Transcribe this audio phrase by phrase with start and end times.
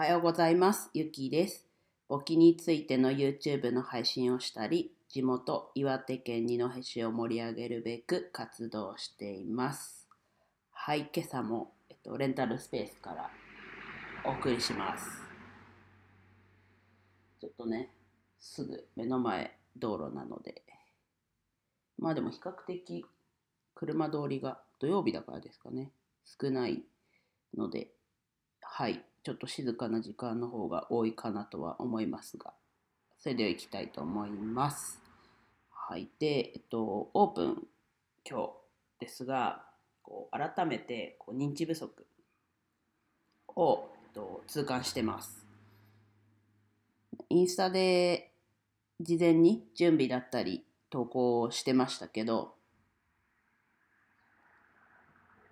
[0.00, 0.88] はようございます。
[0.94, 1.68] ゆきです。
[2.08, 10.08] 簿記についての YouTube の配信をしたり、地元岩手県二戸市を盛り上げるべく活動しています。
[10.72, 13.30] はい、今朝も、えっと、レンタルスペースから
[14.24, 15.04] お送りします。
[17.38, 17.90] ちょっとね、
[18.38, 20.62] すぐ目の前道路なので、
[21.98, 23.04] まあでも比較的
[23.74, 25.92] 車通りが土曜日だからですかね、
[26.24, 26.84] 少ない
[27.54, 27.90] ので、
[28.80, 32.54] はい、ちょっと静かな時間の方が多いかなとは思いますが、
[33.18, 34.98] それでは行きたいと思います。
[35.70, 37.66] はい、で、えっと、オープン
[38.26, 38.50] 今日
[38.98, 39.66] ですが、
[40.00, 42.06] こう改めてこう認知不足
[43.48, 45.44] を、えっと、痛感してます。
[47.28, 48.32] インスタで
[48.98, 52.54] 事前に準備だったり投稿をしてましたけど、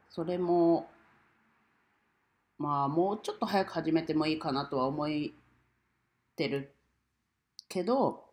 [0.08, 0.88] それも
[2.58, 5.08] まあもうちょっと早く始めてもいいかなとは思っ
[6.36, 6.72] てる
[7.68, 8.24] けど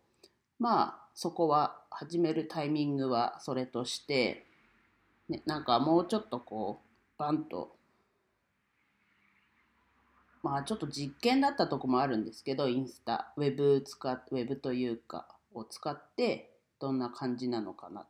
[0.58, 4.44] まあそこは始めるタイミングはそれとして、
[5.28, 7.76] ね、なんかもうちょっとこうバンと
[10.42, 18.06] まあちょっと実験だったとこもあるんですけどインスタウェブ使っウェブというかを使ってどんな感じなのかな。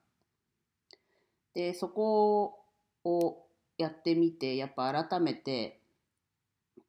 [1.54, 2.58] でそこ
[3.04, 3.46] を
[3.78, 5.80] やってみてやっぱ改めて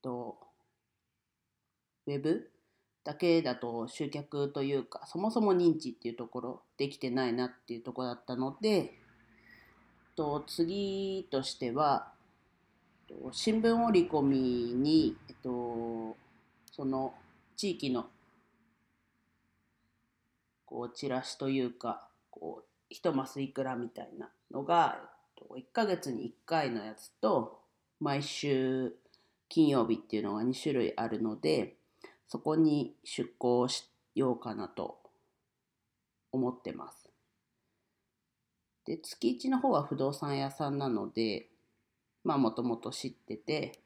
[0.08, 0.38] と
[2.06, 2.50] ウェブ？
[3.04, 8.94] だけだと集客というかそもそも認知っていうところできてないなっていうところだったので
[10.16, 12.12] と次としては
[13.32, 14.38] 新聞折り込み
[14.74, 16.18] に、えっと、
[16.74, 17.14] その
[17.56, 18.08] 地域の
[20.66, 24.98] こうチラシというかこう一マスいくらみたいなのが、
[25.38, 27.62] えっと、1ヶ月に1回のやつと
[28.02, 28.94] 毎週
[29.50, 31.76] 金曜日っていうのが2種類あるので
[32.28, 35.00] そこに出向しようかなと
[36.32, 37.10] 思ってます。
[38.86, 41.50] で月1の方は不動産屋さんなので
[42.24, 43.80] まあもともと知ってて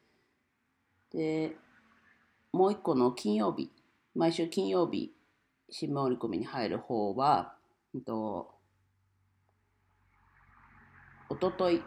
[1.11, 1.55] で
[2.51, 3.71] もう一個の金曜日
[4.13, 5.13] 毎週金曜日
[5.69, 7.55] 新聞折り込みに入る方は、
[7.95, 8.51] えっと、
[11.29, 11.81] おととい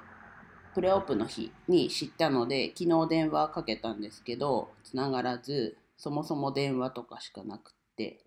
[0.74, 8.20] プレオープンの日に知ったので昨日電話かけたんですけどつながらずそもそも電話とかしかなくって。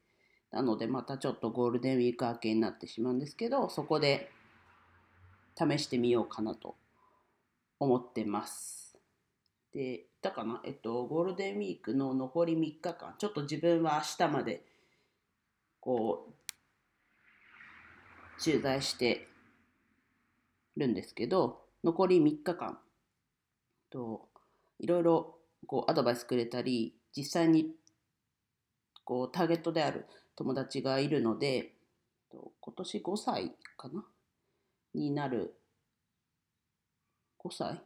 [0.52, 4.32] なのでまたちょっとゴールデンウィーク明けになってしまうんですけどそこで
[5.56, 6.76] 試してみようかなと
[7.80, 8.98] 思ってます。
[9.74, 14.64] でだかなえっとゴールデンウィークの残り3日間ちょっと自分は明日まで
[15.80, 16.34] こう
[18.42, 19.28] 駐在して
[20.78, 22.78] るんですけど残り3日間。
[23.90, 24.28] と
[24.78, 27.72] いろいろこうアドバイスくれたり実際に
[29.06, 30.06] こうターゲットである
[30.36, 31.72] 友達がいるので
[32.60, 34.04] 今年5歳かな？
[34.94, 35.54] になる
[37.40, 37.82] 5歳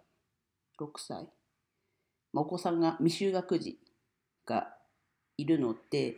[0.79, 1.29] ？6歳、
[2.33, 3.77] お子さんが未就学児
[4.47, 4.73] が
[5.37, 6.17] いるので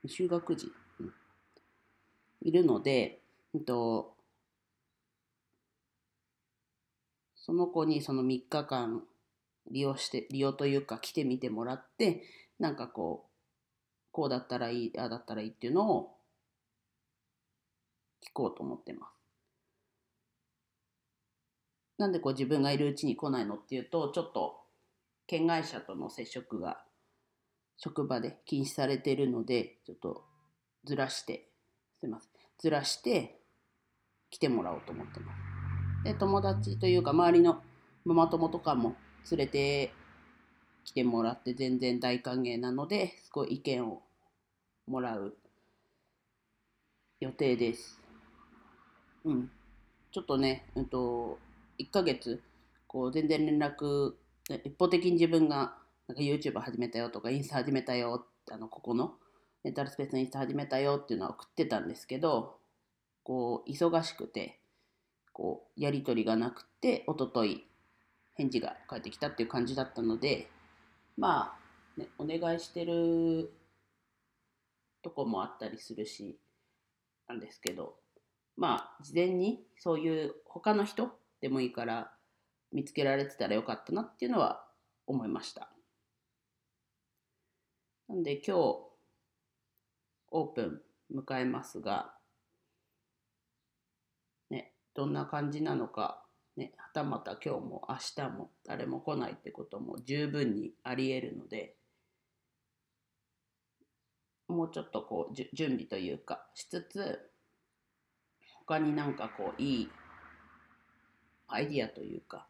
[0.00, 1.12] 未就学児、うん、
[2.40, 3.20] いるので、
[3.54, 4.14] えっと、
[7.50, 9.02] その子にその3日間
[9.72, 12.22] 利用して利用というか来てみてもらって
[12.60, 13.30] なんかこう
[14.12, 16.14] こうだったらいいああだったらいいっていうのを
[18.24, 19.10] 聞こうと思ってます。
[21.98, 24.60] なんでこう自分がいるうちに来ないのっていうとちょっと
[25.26, 26.84] 県外者との接触が
[27.78, 30.22] 職場で禁止されているのでちょっと
[30.84, 31.48] ずらして
[31.98, 33.40] すいませんずらして
[34.30, 35.59] 来てもらおうと思ってます。
[36.04, 37.62] で友達というか周りの
[38.04, 38.96] ママ友とかも
[39.30, 39.92] 連れて
[40.84, 44.02] 来てもらって全然大歓迎なのですごい意見を
[44.86, 45.34] もらう
[47.20, 48.00] 予定です。
[49.24, 49.50] うん。
[50.10, 51.38] ちょっとね、うんと、
[51.78, 52.42] 1ヶ月、
[52.86, 54.14] こう全然連絡、
[54.64, 55.74] 一方的に自分が
[56.08, 59.14] なんか YouTube 始めたよとか、インスタ始めたよ、あのここの
[59.62, 62.56] レンタルスペースのインスタ始めたよっていうのは送ってたんですけど、
[63.22, 64.59] こう忙しくて、
[65.32, 67.66] こうやり取りがなくて、おととい
[68.34, 70.48] 返事が返ってきたっていう感じだったので、
[71.16, 71.54] ま
[71.96, 73.52] あ、ね、お願いしてる
[75.02, 76.38] とこもあったりするし、
[77.28, 77.96] なんですけど、
[78.56, 81.10] まあ、事前にそういう他の人
[81.40, 82.12] でもいいから
[82.72, 84.64] 見つけられてたらよかったなっていうのは
[85.06, 85.70] 思いました。
[88.08, 88.90] なんで今日
[90.32, 90.82] オープン
[91.16, 92.14] 迎えますが、
[94.94, 96.24] どんな感じなのか
[96.56, 101.76] ね、はたまた今日も明日も誰も来ないってことも十分にありえるので、
[104.48, 107.30] もうちょっとこう準備というかしつつ
[108.66, 109.88] 他になんかこういい
[111.46, 112.46] アイディアというか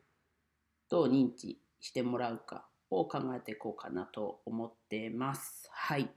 [0.88, 5.69] どう認知してもらうかを考えていこうかなと思ってます。
[5.72, 6.10] はい。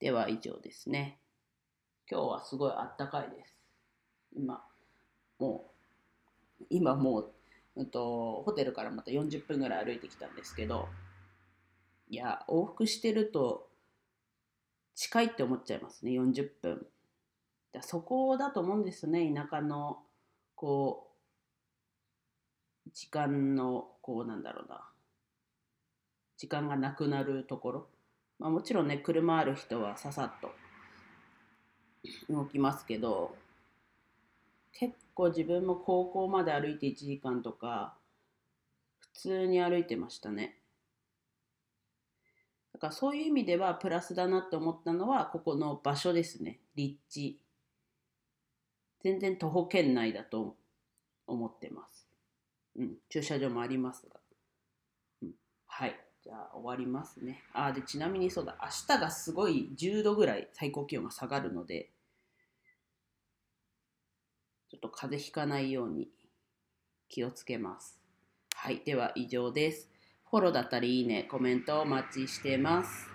[0.00, 1.18] では以上ですね。
[2.10, 3.53] 今日はすごいあったかいです。
[4.34, 4.64] 今、
[5.38, 5.70] も
[6.60, 7.32] う、今もう、
[7.76, 10.88] うんと、ホテルからまた40分ぐらい歩いてきたんですけど、
[12.08, 13.68] いや、往復してると
[14.94, 16.86] 近いって思っちゃいますね、40分。
[17.72, 19.98] だそこだと思うんですね、田舎の、
[20.54, 21.10] こ
[22.86, 24.88] う、時間の、こうなんだろうな、
[26.36, 27.88] 時間がなくなるところ。
[28.38, 30.52] まあ、もちろんね、車ある人はささっと
[32.32, 33.36] 動きますけど、
[34.74, 37.96] 結構自分も高校まで歩いて1時間とか、
[39.00, 40.58] 普通に歩いてましたね。
[42.72, 46.58] だからそういう意味ではプラスだなって思ったのは、ここの場所ですね。
[46.74, 47.40] 立地。
[49.00, 50.56] 全然徒歩圏内だと
[51.28, 52.08] 思ってます。
[52.76, 54.16] うん、駐車場もありますが。
[55.22, 55.30] うん、
[55.68, 56.00] はい。
[56.24, 57.44] じゃあ終わりますね。
[57.52, 61.93] あ、で、ちなみにそうだ、明日がすごい10度ぐらい最高気温が下がるので、
[64.84, 66.08] と風邪ひかないように
[67.08, 67.98] 気をつけます。
[68.54, 68.82] はい。
[68.84, 69.88] では以上です。
[70.30, 73.08] フォローだったりいいね、コメントお待ちしてます。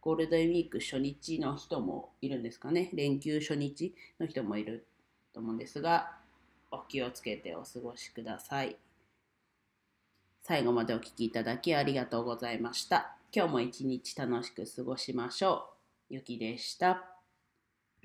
[0.00, 2.90] ゴールデンウィーク初日の人もいるんですかね？
[2.92, 4.84] 連休初日の人もいる
[5.32, 6.10] と思うんですが、
[6.72, 8.76] お気をつけてお過ごしください。
[10.42, 13.16] 最後までお聴きいただきありがとうございました。
[13.32, 15.68] 今日も一日楽しく過ごしましょ
[16.10, 16.14] う。
[16.14, 17.11] ゆきでした。